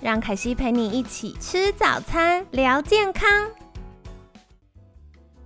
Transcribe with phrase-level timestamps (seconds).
[0.00, 3.28] 让凯西陪你一起吃早餐，聊健康。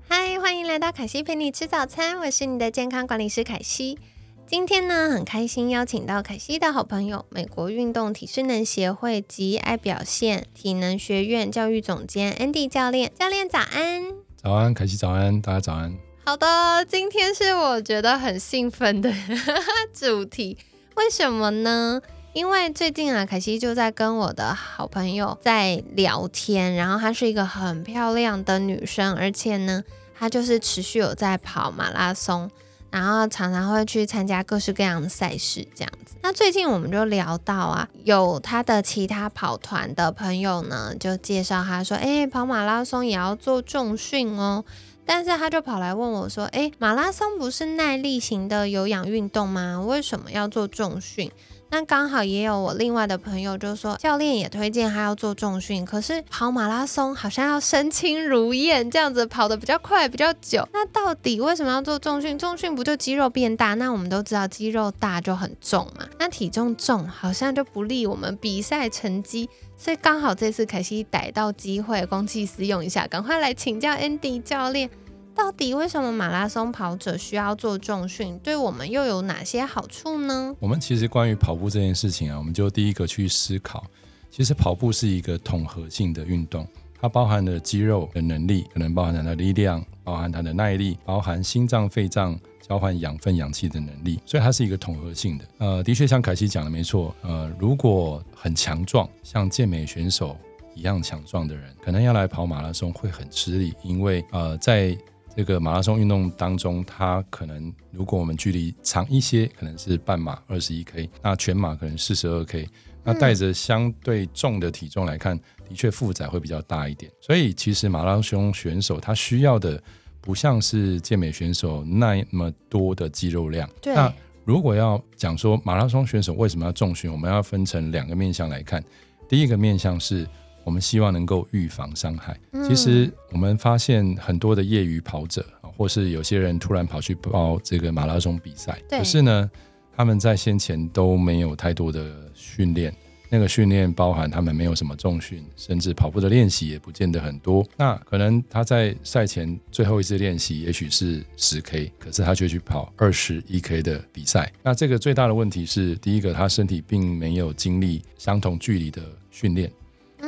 [0.07, 3.99] 嗨，欢迎来到凯西陪你吃早餐，我是你的健康管理师凯西。
[4.47, 13.11] 今天呢，很开心邀请到凯西的好朋友，美国运动体适能协会及爱表现体能学院教育总监 Andy 教练。
[13.19, 14.13] 教练早安！
[14.37, 15.97] 早安，凯西早安，大家早安。
[16.27, 19.11] 好的，今天是我觉得很兴奋的
[19.95, 20.59] 主题，
[20.97, 22.03] 为什么呢？
[22.35, 29.85] 因为最近啊，凯西就在跟我的好朋友在聊天，然后她是一个很漂亮的女生，而且呢，
[30.19, 32.51] 她就是持续有在跑马拉松，
[32.91, 36.17] 然后常常会去参加各式各样的赛事这样子。
[36.23, 44.65] 那最近我们就聊到啊，有她的其他跑团的朋友呢，就介绍她说，哎，跑马拉松也要做重训哦。
[45.05, 49.81] 但是他就跑来问我说，哎，马拉松不是耐力型的有氧运动吗？
[49.85, 51.31] 为什么要做重训？
[51.73, 60.69] 那刚好也有我另外的朋友就说，教练也推荐他要做重训，可是跑马拉松好像要身轻如燕，这样子跑得比较快比较久。
[60.75, 62.39] 那到底为什么要做重训？
[62.39, 63.73] 重训不就肌肉变大？
[63.73, 69.49] 那我们都知道肌肉大就很重嘛，那体重重好像就不利我们比赛成绩。
[69.79, 74.91] 所以刚好这次凯西逮到机会，公器私用一下，赶快来请教 Andy 教练。
[75.35, 78.39] 到底为什么马拉松跑者需要做重训？
[78.39, 80.55] 对我们又有哪些好处呢？
[80.61, 83.85] 我们其实关于跑步这件事情啊，我们就第一个去思考，
[84.31, 86.67] 其实跑步是一个统合性的运动，
[87.01, 95.45] 它包含了肌肉的能力，可能包含它的力量，包含它的耐力，包含心脏、肺脏交换养分、氧气的能力，所以它是一个统合性的。
[95.59, 100.37] 呃，的确像凯西讲的没错，呃，如果很强壮，像健美选手
[100.75, 104.97] 一样强壮的人，可能要来跑马拉松会很吃力，因为呃，在
[105.35, 112.69] 这个马拉松运动当中，它可能如果我们距离长一些，可能是半马二十一 K，那全马可能四十二 K，
[113.03, 117.11] 那带着相对重的体重来看，的确负载会比较大一点。
[117.21, 119.83] 所以其实马拉松选手他需要的
[120.21, 123.69] 不像是健美选手那么多的肌肉量。
[123.87, 124.13] 那
[124.45, 128.85] 如果要讲说马拉松选手为什么要重训，我们要分成两个面向来看。
[129.29, 130.29] 第一个面向是。
[130.65, 132.39] 我们希望能够预防伤害。
[132.67, 135.45] 其实我们发现很多的业余跑者，
[135.77, 139.51] 或是有些人突然跑去报这个马拉松比赛，可是呢，
[139.97, 142.95] 他们在先前都没有太多的训练。
[143.35, 147.67] 那个训练包含他们没有什么重训，甚至跑步的练习也不见得很多。
[147.79, 154.53] 那可能他在赛前最后一次练习，也许是十 K，可是他却去跑二十一 K 的比赛。
[154.63, 159.01] 那这个最大的问题是，第一个，他身体并没有经历相同距离的
[159.31, 159.73] 训练。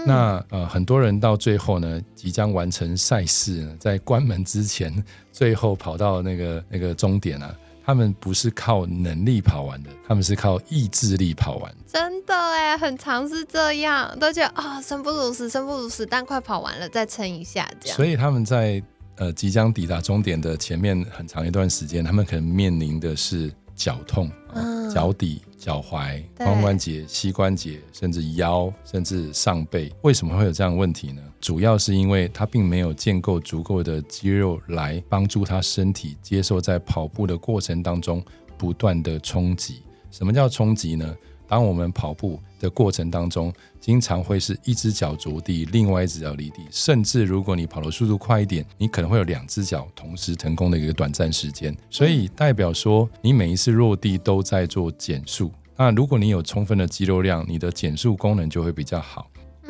[0.06, 4.93] 那呃，很多人到最后呢，即将完成赛事，呢，在关门之前，
[5.31, 7.55] 最后跑到那个那个终点啊，
[7.87, 11.75] 他们不是靠能力跑完的，他们是靠意志力跑完。
[11.87, 17.97] 真的哎，很常是这样，都觉得啊，生不如死，生不如死，但快跑完了再撑一下这样。
[17.97, 18.83] 所以他们在
[19.16, 23.53] 呃即将抵达终点的前面很长一段时间，他们可能面临的是。
[23.77, 24.31] 脚痛，
[24.94, 31.22] 脚底、脚踝、髋关节、膝关节，甚至腰，甚至上背，为什么会有这样的问题呢？
[31.41, 38.22] 主要是因为他并没有建构足够的肌肉来帮助他身体接受在跑步的过程当中
[38.58, 39.80] 不断的冲击。
[40.10, 41.16] 什么叫冲击呢？
[41.47, 51.77] 当我们跑步的过程当中，经常会是一只脚着地，另外一只脚离地，甚至如果你跑的速度快一点，你可能会有两只脚同时腾空的一个短暂时间。
[51.91, 55.50] 所以代表说，你每一次落地都在做减速。
[55.77, 59.28] 那如果你有充分的肌肉量，你的减速功能就会比较好。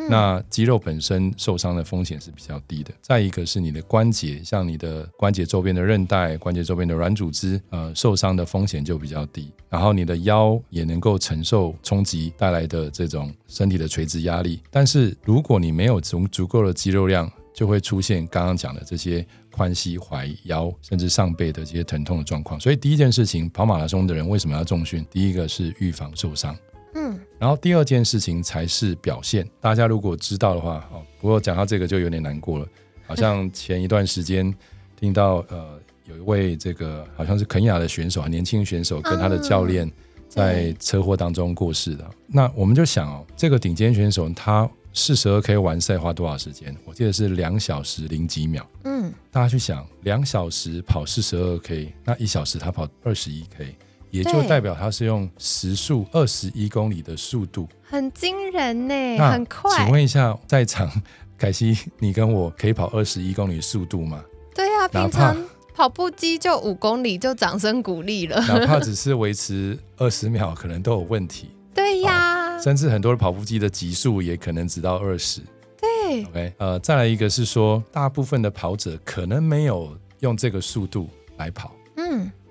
[0.08, 2.93] 那肌肉本身受伤的风险是比较低的。
[3.00, 9.52] 再一个是你的关节，像你的关节周边的韧带、关节周边的软组织，呃，受伤的风险就比较低。
[9.69, 14.61] 然后你的腰也能够承受冲击带来的这种身体的垂直压力。
[14.70, 22.58] 但是如果你没有足足够的肌肉量，就会出现刚刚讲的这些髋膝踝腰甚至上背的这些疼痛的状况。
[22.58, 25.06] 所以第一件事情，跑马拉松的人为什么要重训？
[25.08, 26.56] 第一个是预防受伤。
[26.96, 29.48] 嗯，然后第二件事情才是表现。
[29.60, 32.66] 大家如果知道的话，哦，不过讲到这个就有点难过了。
[33.06, 34.54] 好像前一段时间
[34.98, 39.90] 听到，呃，有一位这个好像是肯雅的选手，啊年轻选手，跟他的教练
[40.28, 42.10] 在车祸当中过世的。
[42.26, 46.75] 那我们就想哦，这个顶尖选手他四十二 K 完赛花多少时间？
[46.84, 48.66] 我记得是两小时零几秒。
[48.84, 53.76] 嗯，大家去想，两小时跑四十二 K，那一小时他跑二十一 K，
[54.14, 59.69] 也就代表他是用时速二十一公里的速度，很惊人呢，很快。
[59.76, 60.88] 请问一下，在场
[61.37, 64.25] 凯西，你跟我可以跑二十一公里速度吗？
[64.55, 65.37] 对啊，平常。
[65.75, 68.40] 跑步机就五公里，就掌声鼓励了。
[68.46, 71.50] 哪怕只是维持二十秒，可能都有问题。
[71.75, 75.40] 对呀，甚至很多的跑步机的极速也可能只到二十。
[75.81, 81.72] 对，OK，呃，再来一个是说，大部分的跑者可能没有用这个速度来跑。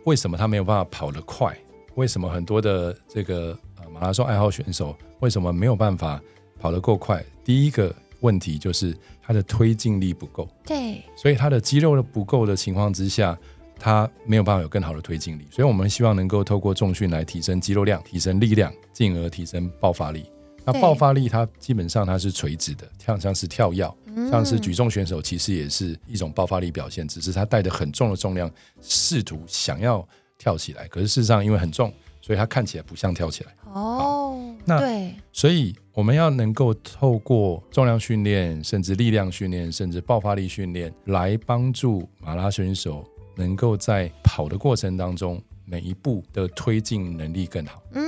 [0.03, 1.57] 嗯，为什么他没有办法跑得快？
[1.95, 6.21] 为什么很多的这个呃马拉松爱好选手为什么没有办法
[6.59, 7.23] 跑得够快？
[7.43, 8.95] 第一个问题就是。
[9.25, 13.39] 他的推进力不够，对，所以他的肌肉的不够的情况之下，
[13.79, 15.47] 他没有办法有更好的推进力。
[15.49, 20.25] 所以我们希望能够透过重训来提升肌肉量、提升力量，进而提升爆发力。
[20.65, 23.93] 那爆发力它基本上它是垂直的，像像是跳跃，
[24.29, 28.49] 像是举重选手其实也是一种爆发力表现，只是他带着很重的重量
[28.81, 30.07] 试图想要
[30.37, 33.53] 跳起来，可是事实上因为很重，所以他看起来不像跳起来。
[33.73, 35.75] 哦，那对，所以。
[35.95, 47.79] 我们要能够透过重量训练，甚至力量训练，甚至爆发力训练，来帮助马拉松选手能够在跑的过程当中，每一步的推进能力更好。
[47.91, 48.03] 嗯，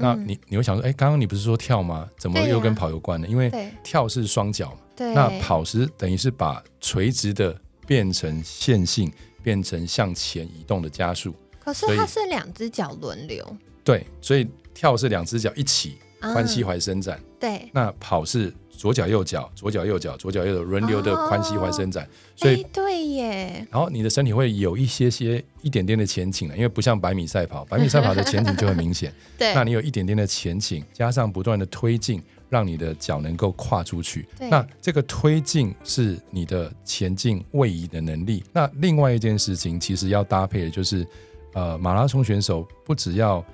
[0.00, 2.08] 那你你会想说，哎，刚刚你不是说跳吗？
[2.18, 3.26] 怎么又跟跑有关呢？
[3.28, 3.50] 因为
[3.82, 9.12] 跳是双脚嘛，那跑是等于是把垂直的变成线性，
[9.42, 11.34] 变成向前移动的加速。
[11.62, 13.56] 可是它是两只脚轮流。
[13.82, 15.98] 对，所以跳是两只脚一起。
[16.32, 23.66] 髋膝踝伸展，对，那跑是左脚右脚，左脚右脚，左脚右脚轮流的髋膝踝伸展，所以对耶。
[23.70, 29.12] 然后你的身体会有一些些一点点的前倾了，因为不像百米赛跑，百米赛跑的前倾就很明显。
[29.38, 34.26] 对，那你有一点点的前倾，加上不断的推进，让你的脚能够跨出去。
[34.38, 38.42] 那这个推进是你的前进位移的能力。
[38.52, 41.06] 那另外一件事情，其实要搭配的就是，
[41.54, 43.44] 呃，马拉松选手不只要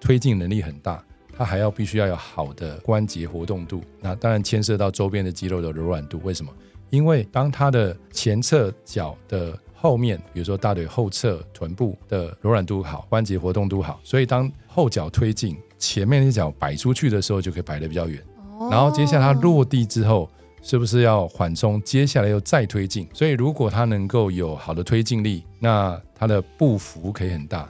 [0.00, 1.04] 推进能力很大。
[1.40, 6.20] 它还要必须要有好的关节活动度，那当然牵涉到周边的肌肉的柔软度。
[6.22, 6.52] 为什么？
[6.90, 18.22] 因为当它的前侧脚的后面，比如说大腿后侧、臀部的柔软度好，关节活动度好，所以当后脚推进，前面那脚摆出去的时候，就可以摆得比较远。
[18.70, 20.28] 然后接下来它落地之后，
[20.60, 21.80] 是不是要缓冲？
[21.80, 23.08] 接下来又再推进。
[23.14, 27.66] 所以如果它能够有好的推进力，那它的步幅可以很大。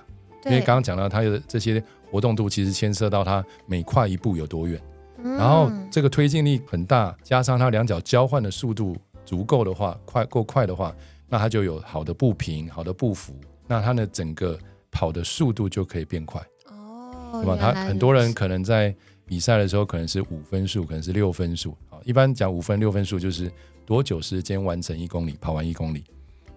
[0.47, 1.81] 因为刚刚讲到它的这些。
[2.11, 4.81] 活动度其实牵涉到它每跨一步有多远，
[5.23, 10.95] 然后这个推进力很大，加上它两脚交换的速度足够的话，快够快的话，
[11.29, 13.35] 那它就有好的步频、好的步幅，
[13.67, 14.59] 那它的整个
[14.91, 16.41] 跑的速度就可以变快。
[16.69, 17.57] 哦，对吧？
[17.61, 21.77] 他很多人可能在比赛的时候可能是五分数，可能是六分数。
[21.89, 23.51] 好，一般讲五分六分数就是
[23.87, 26.03] 多久时间完成一公里，跑完一公里，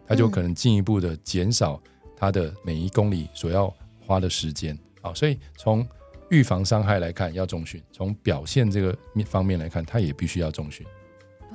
[0.08, 1.80] 他就可能进一步的减少
[2.18, 3.72] 他的每一公里所要
[4.06, 4.76] 花的时间。
[5.04, 5.88] 好，所以从
[6.30, 10.84] 预防伤害来看，要重训；从表现这个方面来看，他也必须要重训。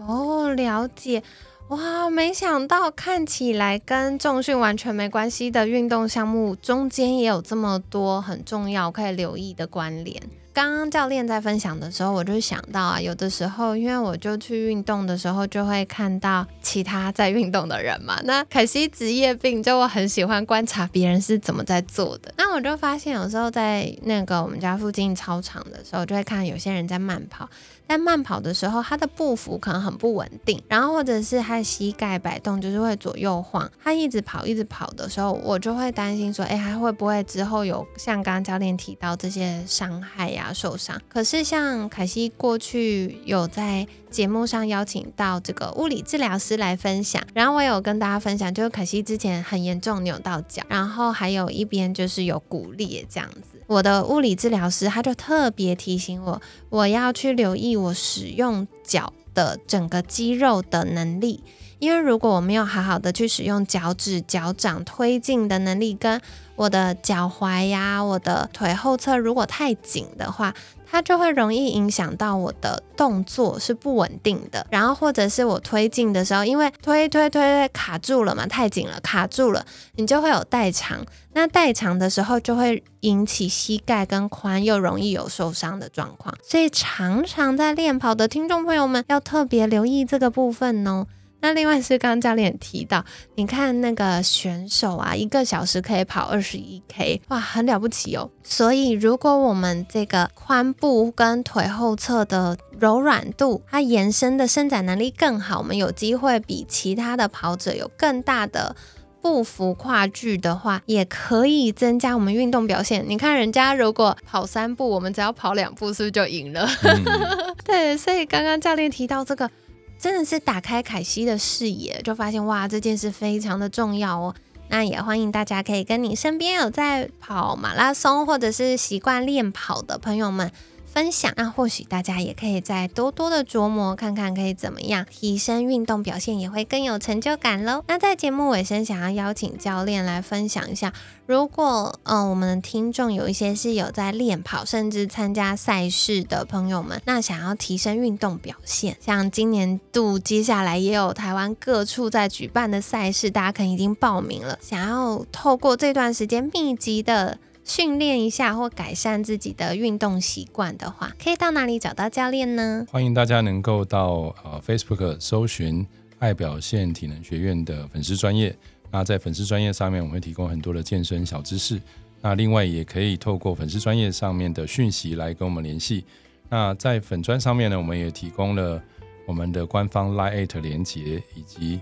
[0.07, 1.21] 哦，了解。
[1.69, 10.23] 哇，没想到看起来跟重训完全没关系的运动项目，中间也有这么多很重要可以留意的关联。
[10.59, 18.19] 刚刚教练在分享的时候，我就想到啊，有的时候因为我就去运动的时候，就会看到其他在运动的人嘛。
[18.25, 22.35] 那可惜职业病，就我很喜欢观察别人是怎么在做的。
[22.37, 27.49] 那我就发现，有时候在那个我们家附近操场的时候，就会看有些人在慢跑。
[27.87, 33.71] 在慢跑的时候，他的步幅可能很不稳定，然后或者是他的膝盖摆动，就是会左右晃。
[33.83, 41.01] 他一直跑，一直跑的时候，我就会担心说，哎，他会不会之后有像刚刚教练提到这些伤害呀、受伤？
[41.09, 53.63] 可是像凯西过去有在节目上邀请到这个物理治疗师来分享，然后我有跟大家分享，就是凯西之前很严重扭到脚，然后还有一边就是有骨裂这样子。
[53.67, 56.41] 我的物理治疗师他就特别提醒我，
[56.71, 61.43] 我要去留意我使用脚的整个肌肉的能力，
[61.79, 66.21] 因为如果我没有好好的去使用脚趾、脚掌推进的能力，跟
[66.57, 70.55] 我的脚踝呀、我的腿后侧如果太紧的话。
[70.91, 79.67] 它就会容易影响到我的动作是不稳定的，然后或者是我推进的时候，因为推推推推卡住了嘛，太紧了，卡住了，
[79.97, 81.05] 你就会有代偿。
[81.35, 91.07] 那代偿的时候就会引起膝盖跟髋又容易有受伤的状况，所以常常在练跑的听众朋友们要特别留意这个部分哦。
[91.41, 93.05] 那另外是刚刚教练提到，
[93.37, 98.31] 你看那个选手啊，一个小时可以跑二十一 K，哇，很了不起哦。
[98.43, 108.75] 所以如果我们这个髋部跟腿后侧的柔软度，它延伸的伸展能力更好，我们有机会比其他的跑者有更大的。
[109.21, 113.05] 步幅跨距的话，也可以增加我们运动表现。
[113.07, 116.67] 你看人家如果跑三步，我们只要跑两步，是不是就赢了？
[117.65, 119.51] 对，所以刚刚教练提到这个，
[119.99, 124.35] 真的是打开凯西的视野，就发现哇，这件事非常的重要哦。
[124.69, 130.53] 那也欢迎大家可以跟你身边有在跑马拉松或者是习惯练跑的朋友们。
[130.99, 137.85] 分享，那或许大家也可以再多多的琢磨，看看可以怎么样提升运动表现，也会更有成就感喽。
[137.87, 140.93] 那在节目尾声，想要邀请教练来分享一下，
[141.25, 157.39] 如果嗯我们的听众有一些是有在练跑，甚至参加赛事的朋友们，那想要提升运动表现，像今年度接下来也有台湾各处在举办的赛事，大家可能已经报名了，想要透过这段时间密集的。
[157.69, 162.87] 训练一下或改善自己的运动习惯的话，可以到哪里找到教练呢？
[162.91, 165.87] 欢迎大家能够到呃 Facebook 搜寻
[166.19, 168.57] 爱表现体能学院的粉丝专业。
[168.91, 171.79] 那在粉丝专业上面，我们会提供很多的健身小知识。
[172.23, 176.07] 那另外也可以透过粉丝专业上面的讯息来跟我们联系。
[176.49, 178.83] 那在粉专上面呢，我们也提供了
[179.27, 181.81] 我们的官方 Line 连接以及。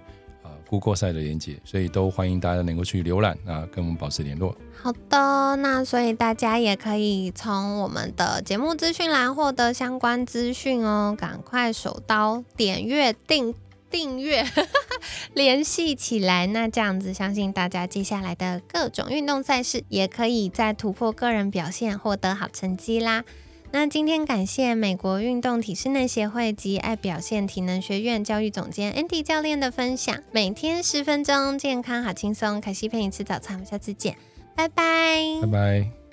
[0.69, 4.55] 突破赛的连接，所以都欢迎大家能够去浏览啊，跟我们保持联络。
[4.83, 13.55] 好的，那所以大家也可以从我们的节目资讯栏获得相关资讯哦，赶快手刀点阅订
[13.89, 14.45] 订阅，
[15.35, 16.49] 联系起来。
[16.49, 23.25] 那这样子，相信大家接下来的各种运动赛事，也可以在突破个人表现，获得好成绩啦。
[23.73, 30.23] 那今天感谢美国运动体适能协会及爱表现体能学院教育总监 Andy 教练的分享。
[30.33, 32.61] 每天十分钟，健康好轻松。
[32.61, 34.17] 凯西陪你吃早餐，我们下次见，
[34.55, 36.06] 拜拜，拜拜。